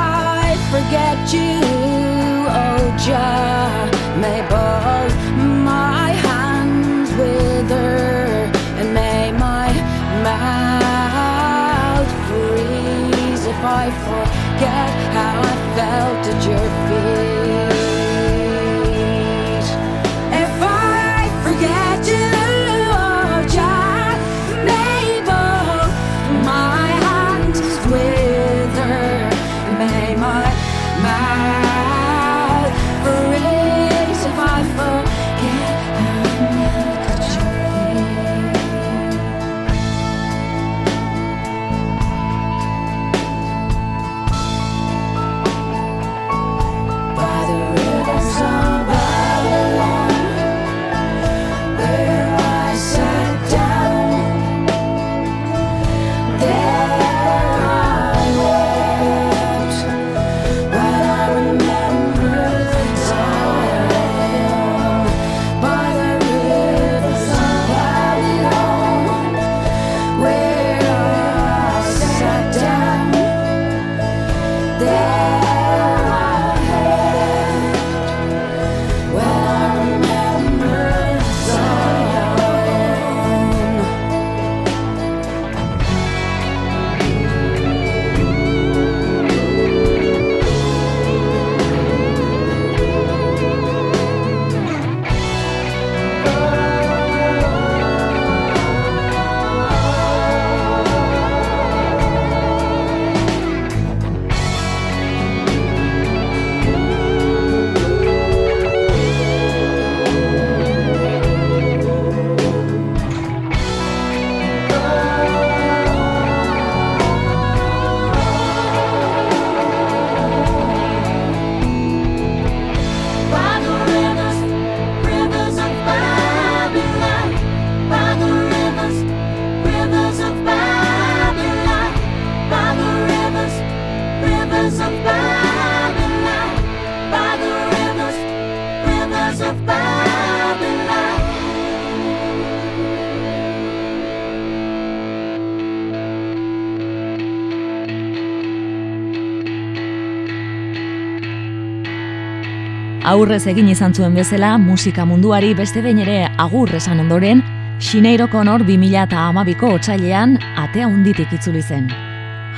aurrez 153.14 153.43
egin 153.51 153.68
izan 153.70 153.93
zuen 153.93 154.16
bezala 154.18 154.55
musika 154.57 155.03
munduari 155.05 155.51
beste 155.57 155.84
behin 155.86 155.99
ere 156.05 156.16
agur 156.45 156.72
esan 156.80 157.03
ondoren, 157.03 157.43
Sineiro 157.84 158.26
Connor 158.32 158.64
2012ko 158.66 159.70
otsailean 159.78 160.38
atea 160.64 160.88
hunditik 160.89 161.36
itzuli 161.38 161.61
zen. 161.61 161.91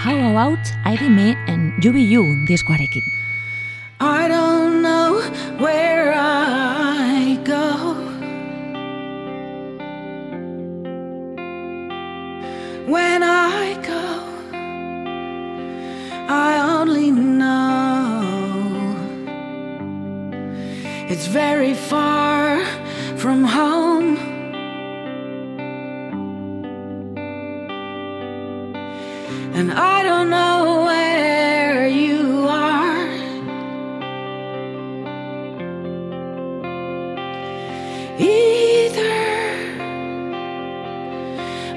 How 0.05 0.15
about 0.31 0.71
I 0.85 0.95
Be 1.01 1.09
Me 1.09 1.35
and 1.51 1.83
You 1.83 1.91
Be 1.91 2.07
You 2.07 2.23
diskoarekin. 2.47 3.24
And 29.57 29.71
I 29.71 30.03
don't 30.03 30.29
know 30.29 30.83
where 30.83 31.87
you 31.87 32.45
are. 32.45 33.07
Either, 38.19 39.15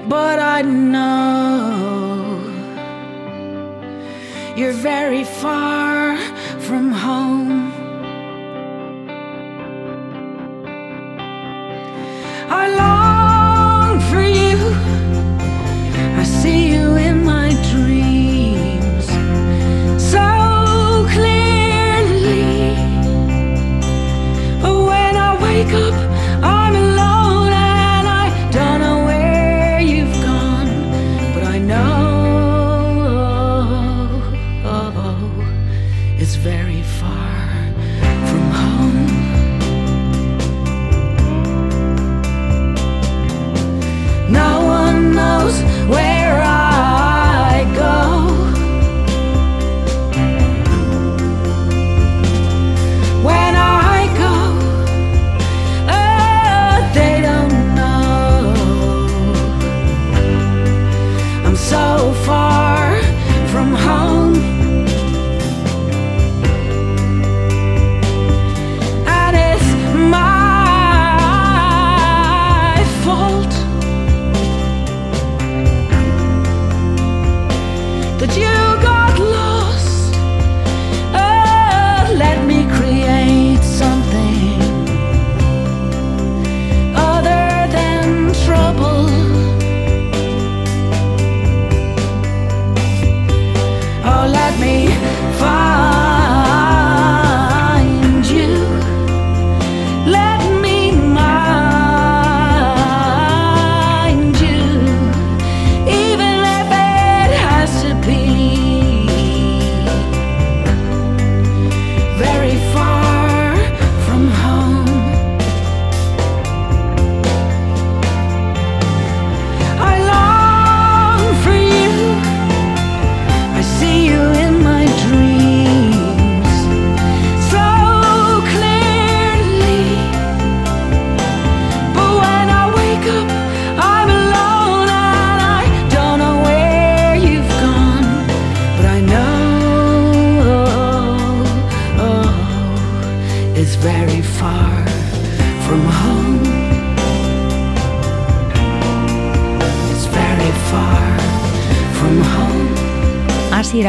but 0.09 0.41
I 0.41 0.63
know 0.63 2.41
you're 4.57 4.73
very 4.73 5.23
far 5.23 5.98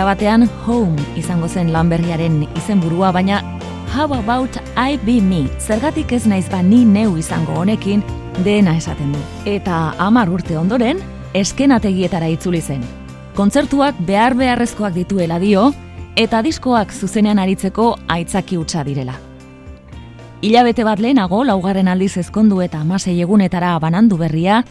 batean 0.10 0.48
Home 0.66 0.98
izango 1.20 1.46
zen 1.48 1.70
lanberriaren 1.70 2.42
izenburua, 2.58 3.12
baina 3.14 3.44
How 3.94 4.10
about 4.14 4.58
I 4.74 4.98
be 5.06 5.20
me? 5.22 5.44
Zergatik 5.60 6.12
ez 6.14 6.26
naiz 6.26 6.48
ba 6.50 6.64
ni 6.64 6.84
neu 6.86 7.18
izango 7.18 7.54
honekin 7.62 8.02
dena 8.46 8.76
esaten 8.78 9.12
du. 9.14 9.20
Eta 9.46 9.94
hamar 10.02 10.32
urte 10.34 10.58
ondoren, 10.58 11.02
eskenategietara 11.34 12.30
itzuli 12.34 12.62
zen. 12.62 12.82
Kontzertuak 13.38 14.02
behar 14.08 14.34
beharrezkoak 14.40 14.96
dituela 14.98 15.38
dio, 15.40 15.68
eta 16.16 16.42
diskoak 16.42 16.94
zuzenean 16.94 17.38
aritzeko 17.40 17.92
aitzaki 18.08 18.58
hutsa 18.58 18.84
direla. 18.84 19.14
Hilabete 20.42 20.88
bat 20.88 21.00
lehenago, 21.00 21.44
laugarren 21.44 21.88
aldiz 21.88 22.16
ezkondu 22.18 22.64
eta 22.66 22.82
amasei 22.82 23.20
egunetara 23.22 23.78
banandu 23.80 24.18
berria, 24.18 24.64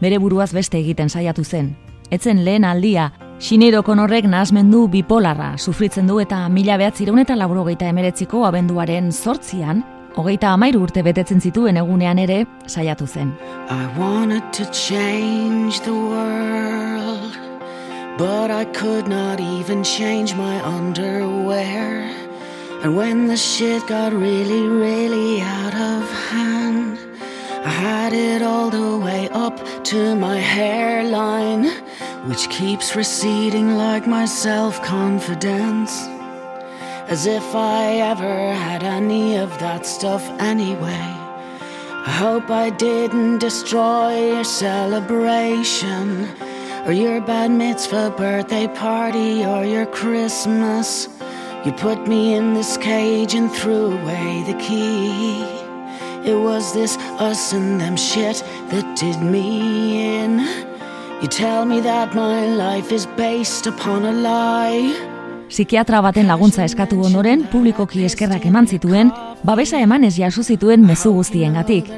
bere 0.00 0.22
buruaz 0.22 0.52
beste 0.52 0.78
egiten 0.78 1.10
saiatu 1.10 1.44
zen. 1.44 1.74
Etzen 2.10 2.44
lehen 2.44 2.64
aldia, 2.64 3.10
Sineiro 3.44 3.82
konorrek 3.84 4.24
nahasmendu 4.24 4.86
bipolarra 4.88 5.50
sufritzen 5.58 6.06
du 6.08 6.14
eta 6.22 6.38
mila 6.48 6.78
behatzireun 6.80 7.18
eta 7.20 7.34
laurogeita 7.36 7.90
emeretziko 7.92 8.40
abenduaren 8.48 9.10
sortzian, 9.12 9.82
hogeita 10.16 10.54
amairu 10.56 10.80
urte 10.86 11.02
betetzen 11.04 11.44
zituen 11.44 11.76
egunean 11.76 12.22
ere 12.22 12.38
saiatu 12.64 13.04
zen. 13.06 13.34
I 13.68 13.84
wanted 13.98 14.48
to 14.56 14.64
change 14.72 15.82
the 15.84 15.92
world, 15.92 17.36
but 18.16 18.50
I 18.50 18.64
could 18.80 19.08
not 19.12 19.40
even 19.40 19.84
change 19.84 20.34
my 20.34 20.56
underwear. 20.64 22.08
And 22.82 22.96
when 22.96 23.28
the 23.28 23.36
shit 23.36 23.86
got 23.86 24.14
really, 24.14 24.64
really 24.66 25.42
out 25.42 25.74
of 25.74 26.00
hand, 26.32 26.96
I 27.62 27.68
had 27.68 28.14
it 28.14 28.40
all 28.40 28.70
the 28.70 28.96
way 29.04 29.28
up 29.34 29.60
to 29.92 30.16
my 30.16 30.38
hairline, 30.38 31.70
which 32.26 32.48
keeps 32.48 32.96
receding 32.96 33.76
like 33.76 34.06
my 34.06 34.24
self 34.24 34.82
confidence. 34.82 35.92
As 37.06 37.26
if 37.26 37.54
I 37.54 37.96
ever 38.12 38.52
had 38.52 38.82
any 38.82 39.36
of 39.36 39.50
that 39.58 39.84
stuff 39.84 40.26
anyway. 40.40 41.06
I 42.06 42.10
hope 42.10 42.50
I 42.50 42.70
didn't 42.70 43.38
destroy 43.38 44.34
your 44.34 44.44
celebration, 44.44 46.28
or 46.86 46.92
your 46.92 47.20
bad 47.20 47.50
mitzvah 47.50 48.14
birthday 48.16 48.68
party, 48.68 49.44
or 49.44 49.64
your 49.64 49.86
Christmas. 49.86 51.08
You 51.64 51.72
put 51.72 52.06
me 52.06 52.34
in 52.34 52.54
this 52.54 52.76
cage 52.78 53.34
and 53.34 53.52
threw 53.52 53.98
away 53.98 54.44
the 54.46 54.58
key. 54.58 55.42
It 56.30 56.38
was 56.38 56.72
this 56.72 56.96
us 57.20 57.52
and 57.52 57.78
them 57.78 57.96
shit 57.96 58.42
that 58.70 58.96
did 58.98 59.20
me 59.20 60.22
in. 60.22 60.73
You 61.22 61.28
tell 61.28 61.64
me 61.64 61.80
that 61.80 62.14
my 62.14 62.46
life 62.56 62.94
is 62.94 63.06
based 63.16 63.66
upon 63.66 64.04
a 64.04 64.12
lie. 64.12 64.92
Psikiatra 65.48 66.00
baten 66.02 66.26
laguntza 66.26 66.64
eskatu 66.64 66.98
ondoren, 67.06 67.46
publikoki 67.52 68.04
eskerrak 68.04 68.44
eman 68.48 68.66
zituen, 68.66 69.12
babesa 69.44 69.80
emanez 69.80 70.16
jaso 70.18 70.42
zituen 70.42 70.84
mezu 70.84 71.12
guztiengatik. 71.14 71.88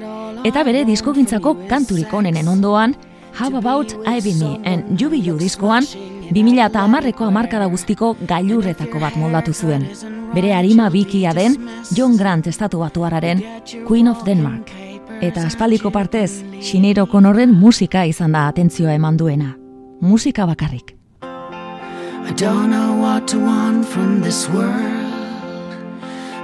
Eta 0.45 0.63
bere 0.63 0.85
diskogintzako 0.85 1.57
kanturik 1.69 2.13
onenen 2.15 2.49
ondoan, 2.49 2.95
How 3.39 3.57
About 3.57 3.93
I 4.07 4.21
Be 4.21 4.35
Me 4.39 4.61
and 4.65 5.01
You 5.01 5.11
Be 5.11 5.17
You 5.17 5.39
diskoan, 5.39 5.85
2000 6.31 6.65
eta 6.67 6.85
amarreko 6.85 7.25
amarkada 7.25 7.67
guztiko 7.73 8.15
gailurretako 8.21 9.01
bat 9.01 9.17
moldatu 9.17 9.55
zuen. 9.55 9.89
Bere 10.35 10.55
harima 10.55 10.91
bikia 10.91 11.33
den 11.35 11.57
John 11.91 12.17
Grant 12.17 12.47
estatu 12.47 12.85
batuararen 12.85 13.43
Queen 13.87 14.09
of 14.09 14.25
Denmark. 14.25 14.86
Eta 15.21 15.47
aspaldiko 15.47 15.91
partez, 15.91 16.43
Sineiro 16.61 17.07
Konorren 17.07 17.55
musika 17.55 18.05
izan 18.05 18.33
da 18.33 18.47
atentzioa 18.51 18.93
eman 18.99 19.17
duena. 19.17 19.55
Musika 20.01 20.47
bakarrik. 20.47 20.95
I 21.23 22.33
don't 22.37 22.71
know 22.71 23.01
what 23.01 23.29
to 23.29 23.39
want 23.39 23.87
from 23.87 24.21
this 24.21 24.49
world. 24.51 25.07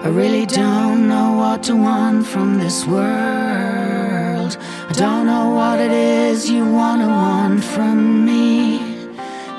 I 0.05 0.09
really 0.09 0.47
don't 0.47 1.09
know 1.09 1.37
what 1.37 1.63
to 1.65 1.75
want 1.75 2.27
from 2.27 2.59
this 2.59 2.87
world. 2.87 4.57
I 4.89 4.93
don't 4.95 5.27
know 5.27 5.51
what 5.51 5.81
it 5.81 5.93
is 5.93 6.51
you 6.51 6.65
wanna 6.65 7.09
want 7.09 7.63
from 7.65 8.25
me. 8.25 8.81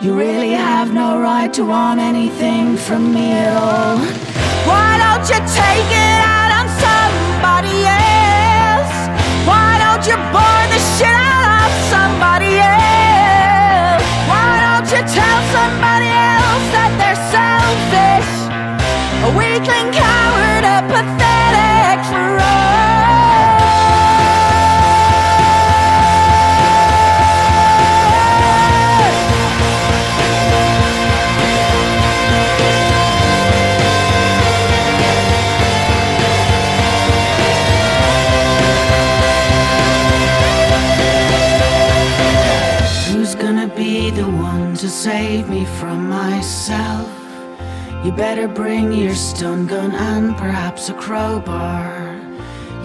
You 0.01 0.15
really 0.17 0.51
have 0.51 0.93
no 0.93 1.19
right 1.19 1.53
to 1.53 1.63
want 1.63 1.99
anything 1.99 2.77
from 2.77 3.13
me 3.13 3.31
at 3.31 3.55
all. 3.55 3.97
Why 4.67 4.97
don't 4.97 5.27
you 5.29 5.39
take 5.47 5.91
it 5.91 6.19
out 6.27 6.51
on 6.59 6.67
don't 10.03 10.17
you 10.17 10.31
bore 10.33 10.65
the 10.67 10.79
shit 10.97 11.07
out 11.07 11.63
of 11.63 11.71
somebody 11.87 12.59
else? 12.59 14.03
Why 14.27 14.59
don't 14.59 14.87
you 14.91 14.99
tell 14.99 15.39
somebody 15.55 16.11
else 16.11 16.65
that 16.75 16.91
they're 16.99 17.23
selfish? 17.31 18.31
A 19.23 19.29
weakling, 19.37 19.93
coward, 19.95 20.65
a 20.67 20.83
pathetic 20.91 22.03
fraud. 22.11 22.92
Save 45.03 45.49
me 45.49 45.65
from 45.65 46.07
myself? 46.07 47.09
You 48.05 48.11
better 48.13 48.47
bring 48.47 48.93
your 48.93 49.15
stun 49.15 49.67
gun 49.67 49.91
and 49.91 50.33
perhaps 50.37 50.87
a 50.87 50.93
crowbar. 50.93 52.17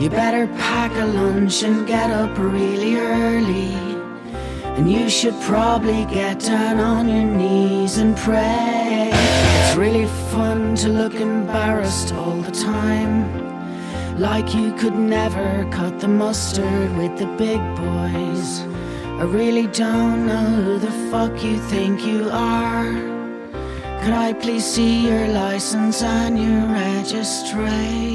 You 0.01 0.11
better 0.11 0.49
pack 0.59 0.91
a 0.97 1.05
lunch 1.05 1.63
and 1.63 1.87
get 1.87 2.11
up 2.11 2.37
really 2.37 2.97
early. 2.97 3.73
And 4.77 4.91
you 4.91 5.09
should 5.09 5.39
probably 5.43 6.07
get 6.07 6.41
down 6.41 6.81
on 6.81 7.09
your 7.09 7.29
knees 7.39 7.99
and 7.99 8.17
pray. 8.17 9.11
It's 9.13 9.77
really 9.77 10.07
fun 10.33 10.75
to 10.83 10.89
look 10.89 11.15
embarrassed 11.15 12.13
all 12.13 12.41
the 12.49 12.51
time. 12.51 13.17
Like 14.19 14.57
you 14.57 14.75
could 14.75 14.97
never 14.97 15.69
cut 15.71 16.01
the 16.01 16.09
mustard 16.09 16.97
with 16.97 17.17
the 17.17 17.29
big 17.45 17.61
boys. 17.77 18.78
I 19.19 19.25
really 19.25 19.67
don't 19.67 20.29
know 20.29 20.47
who 20.63 20.79
the 20.79 20.93
fuck 21.11 21.43
you 21.43 21.59
think 21.59 22.07
you 22.07 22.31
are. 22.31 22.93
Could 24.01 24.13
I 24.13 24.33
please 24.33 24.65
see 24.65 25.09
your 25.09 25.27
license 25.27 26.05
and 26.05 26.39
your 26.39 26.69
registration? 26.73 28.15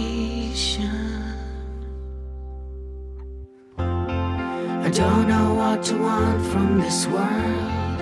I 3.78 4.90
don't 4.94 5.28
know 5.28 5.56
what 5.56 5.84
to 5.88 5.98
want 5.98 6.46
from 6.54 6.80
this 6.80 7.06
world. 7.08 8.02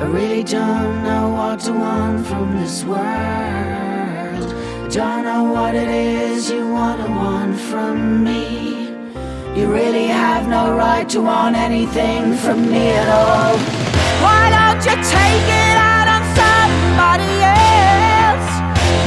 I 0.00 0.04
really 0.04 0.42
don't 0.42 1.04
know 1.04 1.28
what 1.28 1.60
to 1.66 1.72
want 1.74 2.26
from 2.26 2.56
this 2.56 2.82
world. 2.82 2.96
I 2.96 4.88
don't 4.88 5.24
know 5.24 5.52
what 5.52 5.74
it 5.74 5.88
is 5.88 6.50
you 6.50 6.66
wanna 6.66 7.10
want 7.10 7.60
from 7.60 8.24
me. 8.24 8.79
You 9.56 9.66
really 9.66 10.06
have 10.06 10.46
no 10.48 10.76
right 10.76 11.08
to 11.08 11.20
want 11.20 11.56
anything 11.56 12.34
from 12.34 12.70
me 12.70 12.90
at 12.90 13.08
all. 13.10 13.58
Why 14.22 14.46
don't 14.54 14.78
you 14.78 14.94
take 15.02 15.46
it 15.66 15.76
out 15.76 16.06
on 16.06 16.22
somebody 16.38 17.34
else? 17.42 18.46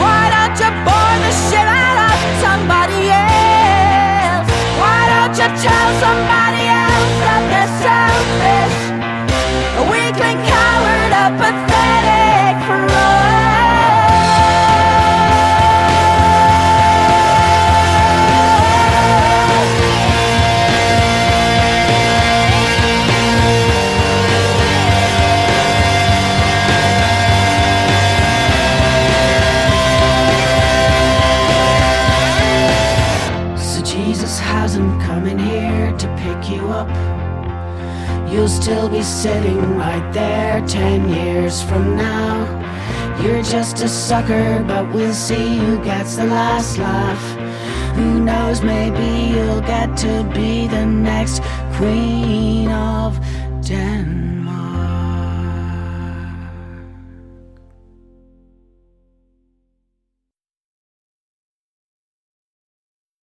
Why 0.03 0.27
don't 0.35 0.55
you 0.59 0.71
bore 0.83 1.17
the 1.23 1.33
shit 1.47 1.63
out 1.63 1.97
of 2.11 2.19
somebody 2.43 3.07
else? 3.07 4.51
Why 4.83 4.99
don't 5.11 5.35
you 5.39 5.49
tell 5.63 5.89
somebody 6.03 6.63
else 6.67 7.13
that 7.23 7.41
they're 7.47 7.73
selfish? 7.87 8.77
A 9.79 9.83
weakling, 9.87 10.39
coward, 10.43 11.11
a 11.23 11.72
You'll 38.33 38.47
still 38.47 38.89
be 38.89 39.03
sitting 39.03 39.77
right 39.77 40.11
there 40.11 40.59
ten 40.67 41.07
years 41.07 41.61
from 41.61 41.95
now. 41.95 42.33
You're 43.21 43.43
just 43.43 43.81
a 43.81 43.87
sucker, 43.87 44.63
but 44.67 44.91
we'll 44.91 45.13
see 45.13 45.57
who 45.57 45.77
gets 45.83 46.15
the 46.15 46.25
last 46.25 46.79
laugh. 46.79 47.23
Who 47.95 48.19
knows, 48.19 48.63
maybe 48.63 49.35
you'll 49.35 49.61
get 49.61 49.95
to 49.97 50.23
be 50.33 50.67
the 50.67 50.83
next 50.83 51.43
Queen 51.77 52.71
of 52.71 53.19
Denmark. 53.61 54.32